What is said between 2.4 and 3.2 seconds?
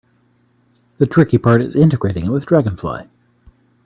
Dragonfly.